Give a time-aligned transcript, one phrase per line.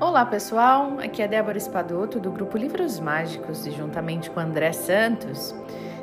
[0.00, 5.52] Olá pessoal, aqui é Débora Espadoto do grupo Livros Mágicos e juntamente com André Santos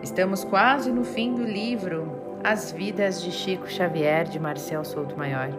[0.00, 5.50] estamos quase no fim do livro As Vidas de Chico Xavier de Marcel Souto Maior.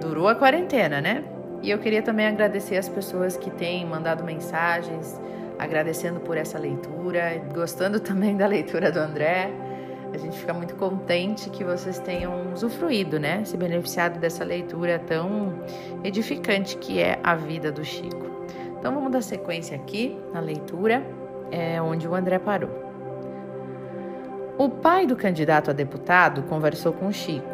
[0.00, 1.22] Durou a quarentena, né?
[1.62, 5.20] E eu queria também agradecer as pessoas que têm mandado mensagens,
[5.58, 9.52] agradecendo por essa leitura, gostando também da leitura do André.
[10.12, 13.44] A gente fica muito contente que vocês tenham usufruído, né?
[13.44, 15.52] Se beneficiado dessa leitura tão
[16.02, 18.26] edificante que é a vida do Chico.
[18.78, 21.04] Então vamos dar sequência aqui na leitura,
[21.50, 22.70] é onde o André parou.
[24.56, 27.46] O pai do candidato a deputado conversou com Chico,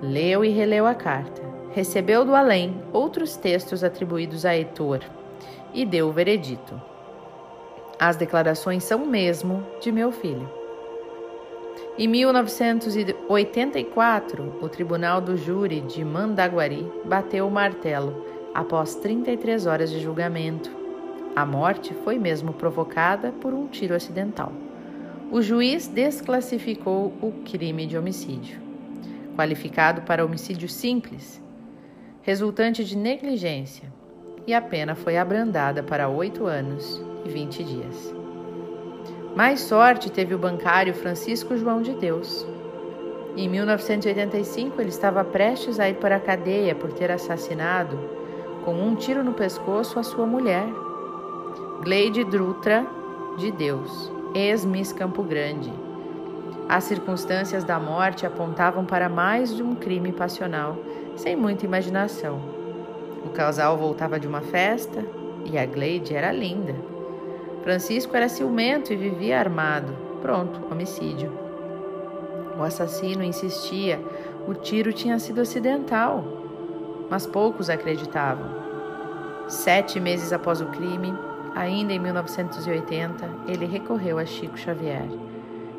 [0.00, 5.00] leu e releu a carta, recebeu do além outros textos atribuídos a Heitor
[5.74, 6.80] e deu o veredito.
[7.98, 10.61] As declarações são mesmo de meu filho.
[11.98, 18.24] Em 1984, o Tribunal do Júri de Mandaguari bateu o martelo
[18.54, 20.70] após 33 horas de julgamento.
[21.36, 24.50] A morte foi mesmo provocada por um tiro acidental.
[25.30, 28.58] O juiz desclassificou o crime de homicídio,
[29.36, 31.42] qualificado para homicídio simples,
[32.22, 33.92] resultante de negligência,
[34.46, 38.21] e a pena foi abrandada para oito anos e 20 dias.
[39.34, 42.46] Mais sorte teve o bancário Francisco João de Deus.
[43.34, 47.98] Em 1985, ele estava prestes a ir para a cadeia por ter assassinado,
[48.62, 50.66] com um tiro no pescoço, a sua mulher,
[51.82, 52.86] Gleide Drutra
[53.38, 55.72] de Deus, ex-Miss Campo Grande.
[56.68, 60.76] As circunstâncias da morte apontavam para mais de um crime passional,
[61.16, 62.38] sem muita imaginação.
[63.24, 65.02] O casal voltava de uma festa
[65.46, 66.91] e a Gleide era linda.
[67.62, 69.96] Francisco era ciumento e vivia armado.
[70.20, 71.32] Pronto, homicídio.
[72.58, 74.00] O assassino insistia,
[74.48, 76.24] o tiro tinha sido acidental,
[77.08, 78.62] mas poucos acreditavam.
[79.48, 81.14] Sete meses após o crime,
[81.54, 85.08] ainda em 1980, ele recorreu a Chico Xavier.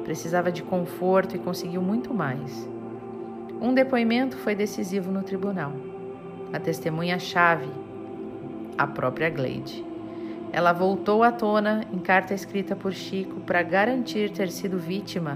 [0.03, 2.69] Precisava de conforto e conseguiu muito mais.
[3.61, 5.73] Um depoimento foi decisivo no tribunal.
[6.51, 7.69] A testemunha-chave,
[8.77, 9.92] a própria Gleide.
[10.53, 15.35] Ela voltou à tona em carta escrita por Chico para garantir ter sido vítima,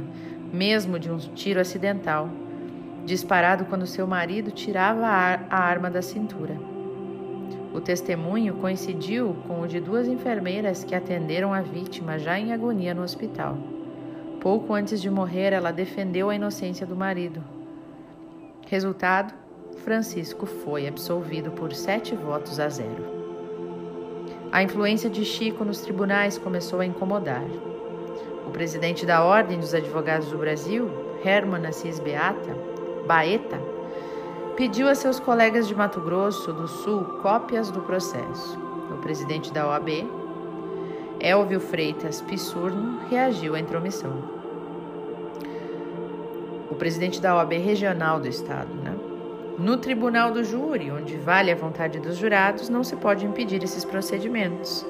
[0.54, 2.30] mesmo de um tiro acidental,
[3.04, 6.56] disparado quando seu marido tirava a arma da cintura.
[7.74, 12.94] O testemunho coincidiu com o de duas enfermeiras que atenderam a vítima já em agonia
[12.94, 13.58] no hospital.
[14.40, 17.44] Pouco antes de morrer, ela defendeu a inocência do marido.
[18.68, 19.34] Resultado:
[19.78, 23.17] Francisco foi absolvido por sete votos a zero.
[24.58, 27.46] A influência de Chico nos tribunais começou a incomodar.
[28.48, 30.90] O presidente da Ordem dos Advogados do Brasil,
[31.24, 32.58] Herman Assis Beata,
[33.06, 33.62] Baeta,
[34.56, 38.60] pediu a seus colegas de Mato Grosso do Sul cópias do processo.
[38.90, 39.90] O presidente da OAB,
[41.20, 44.24] Elvio Freitas Pissurno, reagiu à intromissão.
[46.72, 48.97] O presidente da OAB regional do estado, né?
[49.58, 53.84] No tribunal do júri, onde vale a vontade dos jurados, não se pode impedir esses
[53.84, 54.86] procedimentos.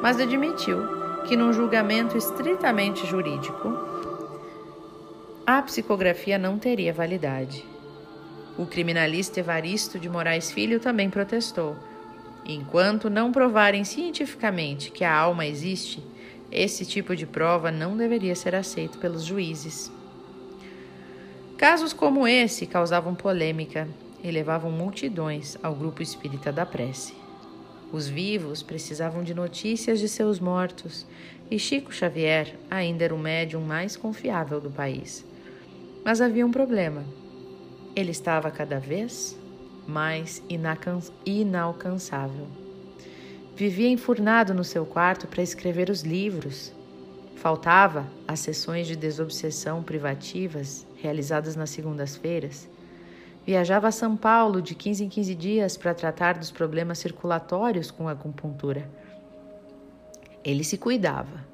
[0.00, 0.78] Mas admitiu
[1.26, 3.76] que, num julgamento estritamente jurídico,
[5.46, 7.64] a psicografia não teria validade.
[8.56, 11.76] O criminalista Evaristo de Moraes Filho também protestou.
[12.46, 16.02] Enquanto não provarem cientificamente que a alma existe,
[16.50, 19.92] esse tipo de prova não deveria ser aceito pelos juízes.
[21.62, 23.86] Casos como esse causavam polêmica
[24.20, 27.14] e levavam multidões ao grupo espírita da prece.
[27.92, 31.06] Os vivos precisavam de notícias de seus mortos
[31.48, 35.24] e Chico Xavier ainda era o médium mais confiável do país.
[36.04, 37.04] Mas havia um problema.
[37.94, 39.38] Ele estava cada vez
[39.86, 40.42] mais
[41.24, 42.48] inalcançável.
[43.54, 46.72] Vivia enfurnado no seu quarto para escrever os livros
[47.42, 52.68] Faltava as sessões de desobsessão privativas realizadas nas segundas-feiras.
[53.44, 58.06] Viajava a São Paulo de 15 em 15 dias para tratar dos problemas circulatórios com
[58.06, 58.88] a acupuntura.
[60.44, 61.44] Ele se cuidava.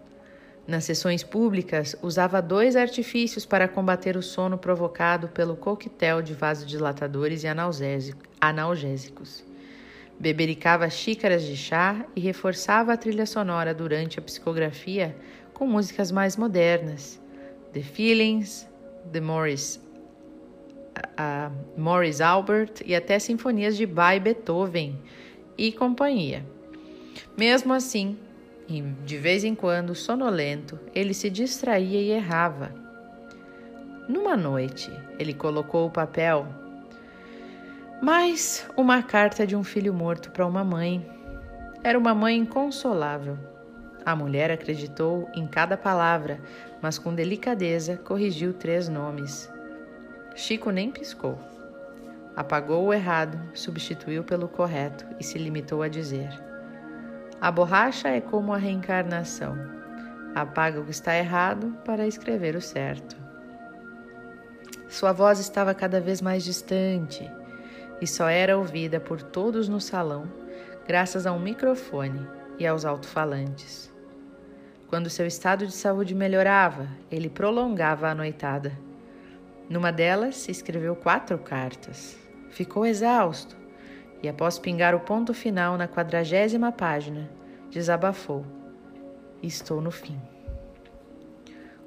[0.66, 7.44] Nas sessões públicas, usava dois artifícios para combater o sono provocado pelo coquetel de vasodilatadores
[7.44, 7.48] e
[8.38, 9.42] analgésicos.
[10.20, 15.16] Bebericava xícaras de chá e reforçava a trilha sonora durante a psicografia
[15.58, 17.20] com músicas mais modernas,
[17.72, 18.68] The Feelings,
[19.12, 19.80] The Morris,
[20.96, 24.96] uh, Morris Albert e até sinfonias de Bach e Beethoven
[25.58, 26.46] e companhia.
[27.36, 28.16] Mesmo assim,
[29.04, 32.72] de vez em quando, sonolento, ele se distraía e errava.
[34.08, 36.46] Numa noite, ele colocou o papel
[38.00, 41.04] Mais uma carta de um filho morto para uma mãe.
[41.82, 43.36] Era uma mãe inconsolável.
[44.08, 46.40] A mulher acreditou em cada palavra,
[46.80, 49.52] mas com delicadeza corrigiu três nomes.
[50.34, 51.38] Chico nem piscou.
[52.34, 56.30] Apagou o errado, substituiu pelo correto e se limitou a dizer:
[57.38, 59.58] A borracha é como a reencarnação.
[60.34, 63.14] Apaga o que está errado para escrever o certo.
[64.88, 67.30] Sua voz estava cada vez mais distante
[68.00, 70.32] e só era ouvida por todos no salão,
[70.86, 72.26] graças a um microfone
[72.58, 73.97] e aos alto-falantes.
[74.88, 78.72] Quando seu estado de saúde melhorava, ele prolongava a noitada.
[79.68, 82.16] Numa delas, escreveu quatro cartas.
[82.48, 83.54] Ficou exausto
[84.22, 87.28] e, após pingar o ponto final na quadragésima página,
[87.70, 88.46] desabafou:
[89.42, 90.18] Estou no fim.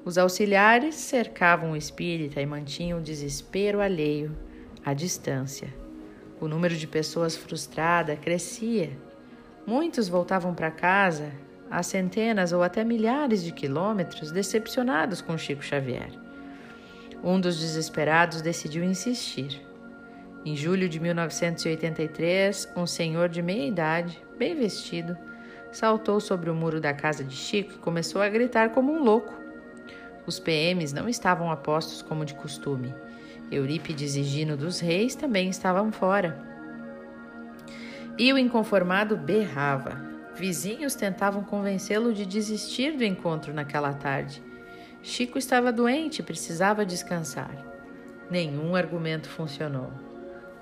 [0.06, 4.38] Os auxiliares cercavam o espírita e mantinham o desespero alheio
[4.86, 5.74] à distância.
[6.40, 8.96] O número de pessoas frustradas crescia.
[9.66, 11.32] Muitos voltavam para casa
[11.72, 16.12] a centenas ou até milhares de quilômetros, decepcionados com Chico Xavier.
[17.24, 19.66] Um dos desesperados decidiu insistir.
[20.44, 25.18] Em julho de 1983, um senhor de meia idade, bem vestido,
[25.72, 29.34] saltou sobre o muro da casa de Chico e começou a gritar como um louco.
[30.28, 32.94] Os PMs não estavam a postos como de costume
[33.52, 36.40] Eurípides e Gino dos Reis também estavam fora.
[38.18, 40.11] E o inconformado berrava.
[40.42, 44.42] Vizinhos tentavam convencê-lo de desistir do encontro naquela tarde.
[45.04, 47.64] Chico estava doente e precisava descansar.
[48.28, 49.92] Nenhum argumento funcionou.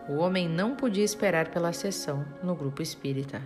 [0.09, 3.41] O homem não podia esperar pela sessão no grupo espírita.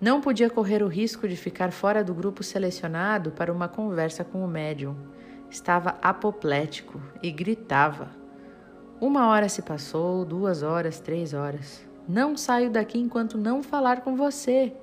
[0.00, 4.44] Não podia correr o risco de ficar fora do grupo selecionado para uma conversa com
[4.44, 4.96] o médium.
[5.48, 8.10] Estava apoplético e gritava.
[9.00, 11.86] Uma hora se passou, duas horas, três horas.
[12.08, 14.74] Não saio daqui enquanto não falar com você.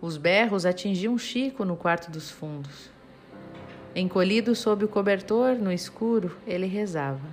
[0.00, 2.90] Os berros atingiam Chico no quarto dos fundos.
[3.94, 7.26] Encolhido sob o cobertor, no escuro, ele rezava.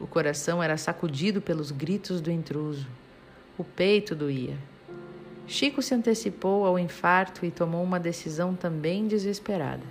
[0.00, 2.86] O coração era sacudido pelos gritos do intruso.
[3.58, 4.56] O peito doía.
[5.48, 9.82] Chico se antecipou ao infarto e tomou uma decisão também desesperada.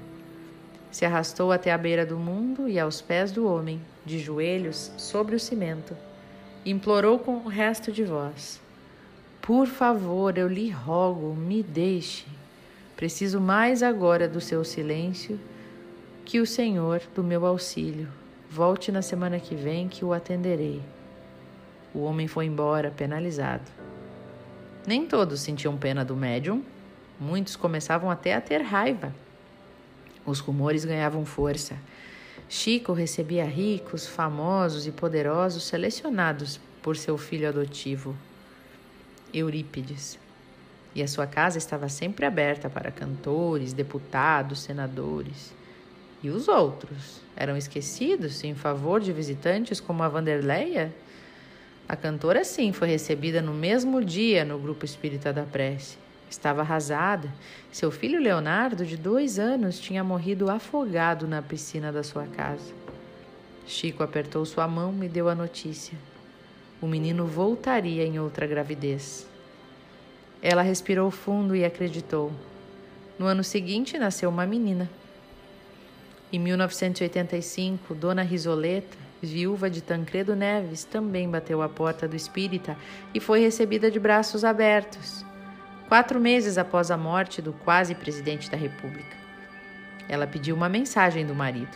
[0.90, 5.36] Se arrastou até a beira do mundo e aos pés do homem, de joelhos sobre
[5.36, 5.96] o cimento.
[6.66, 8.60] Implorou com o resto de voz:
[9.50, 12.28] Por favor, eu lhe rogo, me deixe.
[12.96, 15.40] Preciso mais agora do seu silêncio
[16.24, 18.08] que o Senhor do meu auxílio.
[18.48, 20.84] Volte na semana que vem que o atenderei.
[21.96, 23.64] O homem foi embora, penalizado.
[24.86, 26.64] Nem todos sentiam pena do médium,
[27.20, 29.16] muitos começavam até a ter raiva.
[30.28, 31.76] Os rumores ganhavam força.
[32.48, 38.16] Chico recebia ricos, famosos e poderosos selecionados por seu filho adotivo,
[39.34, 40.20] Eurípides.
[40.96, 45.54] E a sua casa estava sempre aberta para cantores, deputados, senadores.
[46.22, 47.22] E os outros?
[47.36, 50.94] Eram esquecidos em favor de visitantes como a Vanderleia?
[51.88, 55.98] A cantora, sim, foi recebida no mesmo dia no grupo espírita da prece.
[56.30, 57.34] Estava arrasada.
[57.72, 62.74] Seu filho Leonardo, de dois anos, tinha morrido afogado na piscina da sua casa.
[63.66, 65.98] Chico apertou sua mão e deu a notícia.
[66.82, 69.28] O menino voltaria em outra gravidez.
[70.42, 72.32] Ela respirou fundo e acreditou.
[73.18, 74.90] No ano seguinte, nasceu uma menina.
[76.32, 82.78] Em 1985, Dona Risoleta, viúva de Tancredo Neves, também bateu à porta do espírita
[83.14, 85.26] e foi recebida de braços abertos
[85.90, 89.18] quatro meses após a morte do quase presidente da República.
[90.08, 91.76] Ela pediu uma mensagem do marido.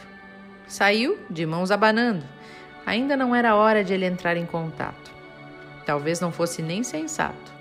[0.67, 2.23] Saiu, de mãos abanando.
[2.85, 5.11] Ainda não era hora de ele entrar em contato.
[5.85, 7.53] Talvez não fosse nem sensato.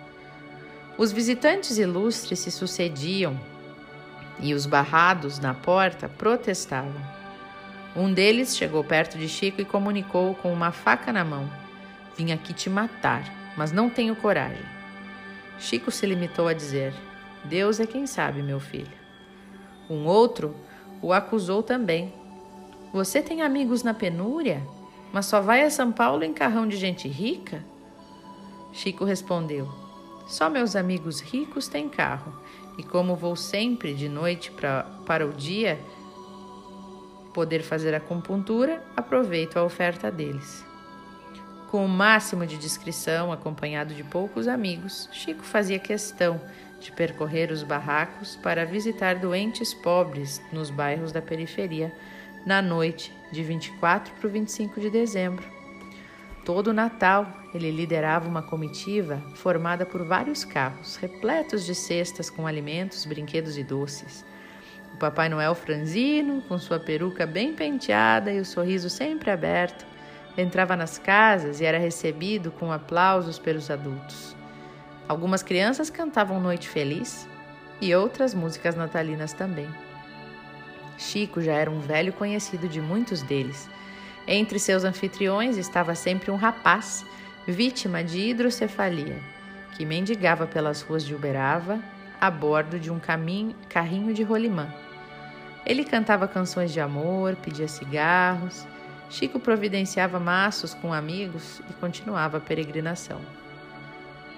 [0.99, 3.38] Os visitantes ilustres se sucediam
[4.38, 7.00] e os barrados na porta protestavam.
[7.95, 11.50] Um deles chegou perto de Chico e comunicou com uma faca na mão:
[12.17, 13.23] Vim aqui te matar,
[13.57, 14.64] mas não tenho coragem.
[15.59, 16.93] Chico se limitou a dizer:
[17.45, 18.93] Deus é quem sabe, meu filho.
[19.88, 20.57] Um outro
[21.00, 22.12] o acusou também.
[22.93, 24.62] Você tem amigos na penúria,
[25.12, 27.62] mas só vai a São Paulo em carrão de gente rica?
[28.73, 29.69] Chico respondeu:
[30.26, 32.33] Só meus amigos ricos têm carro,
[32.78, 35.78] e como vou sempre de noite pra, para o dia
[37.35, 40.64] poder fazer acupuntura, aproveito a oferta deles.
[41.71, 46.40] Com o máximo de discrição, acompanhado de poucos amigos, Chico fazia questão
[46.81, 51.95] de percorrer os barracos para visitar doentes pobres nos bairros da periferia
[52.45, 55.45] na noite de 24 para o 25 de dezembro.
[56.45, 63.05] Todo Natal, ele liderava uma comitiva formada por vários carros, repletos de cestas com alimentos,
[63.05, 64.25] brinquedos e doces.
[64.95, 69.87] O Papai Noel franzino, com sua peruca bem penteada e o sorriso sempre aberto,
[70.37, 74.37] entrava nas casas e era recebido com aplausos pelos adultos.
[75.07, 77.29] Algumas crianças cantavam Noite Feliz
[77.81, 79.69] e outras músicas natalinas também.
[80.99, 83.69] Chico já era um velho conhecido de muitos deles
[84.27, 87.05] entre seus anfitriões estava sempre um rapaz,
[87.47, 89.19] vítima de hidrocefalia,
[89.77, 91.81] que mendigava pelas ruas de Uberaba
[92.21, 94.73] a bordo de um caminho, carrinho de rolimã.
[95.67, 98.65] Ele cantava canções de amor, pedia cigarros.
[99.11, 103.21] Chico providenciava maços com amigos e continuava a peregrinação.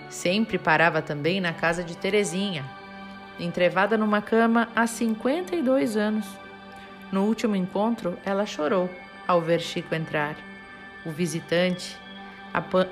[0.08, 2.64] Sempre parava também na casa de Terezinha,
[3.38, 6.43] entrevada numa cama há 52 anos.
[7.14, 8.90] No último encontro, ela chorou
[9.24, 10.36] ao ver Chico entrar,
[11.06, 11.96] o visitante,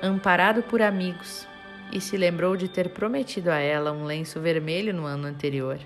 [0.01, 1.45] amparado por amigos,
[1.91, 5.77] e se lembrou de ter prometido a ela um lenço vermelho no ano anterior.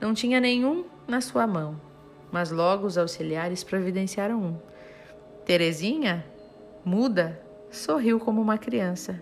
[0.00, 1.78] Não tinha nenhum na sua mão,
[2.32, 4.56] mas logo os auxiliares providenciaram um.
[5.44, 6.24] Terezinha,
[6.82, 7.38] muda,
[7.70, 9.20] sorriu como uma criança.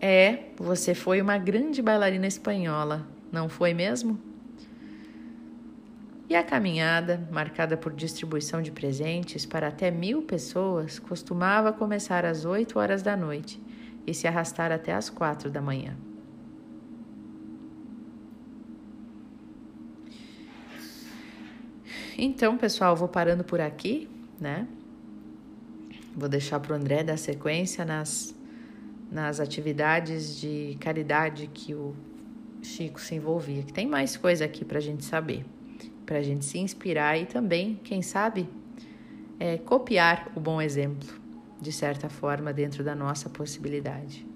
[0.00, 4.29] É, você foi uma grande bailarina espanhola, não foi mesmo?
[6.30, 12.44] E a caminhada, marcada por distribuição de presentes para até mil pessoas, costumava começar às
[12.44, 13.60] 8 horas da noite
[14.06, 15.96] e se arrastar até às quatro da manhã.
[22.16, 24.08] Então, pessoal, vou parando por aqui,
[24.38, 24.68] né?
[26.14, 28.32] Vou deixar para o André dar sequência nas,
[29.10, 31.92] nas atividades de caridade que o
[32.62, 35.44] Chico se envolvia, que tem mais coisa aqui para a gente saber
[36.10, 38.48] para a gente se inspirar e também, quem sabe,
[39.38, 41.08] é, copiar o bom exemplo,
[41.60, 44.26] de certa forma, dentro da nossa possibilidade.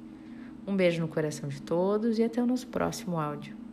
[0.65, 3.64] Um beijo no coração de todos e até o nosso próximo áudio.